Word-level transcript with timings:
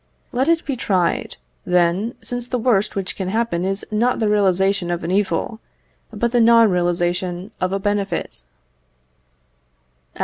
Let 0.31 0.49
it 0.49 0.65
be 0.65 0.75
tried, 0.75 1.37
then, 1.63 2.15
since 2.23 2.47
the 2.47 2.57
worst 2.57 2.95
which 2.95 3.15
can 3.15 3.27
happen 3.29 3.63
is 3.63 3.85
not 3.91 4.17
the 4.19 4.27
realization 4.27 4.89
of 4.89 5.03
an 5.03 5.11
evil, 5.11 5.59
but 6.11 6.31
the 6.31 6.41
non 6.41 6.71
realization 6.71 7.51
of 7.61 7.71
a 7.71 7.77
benefit. 7.77 8.41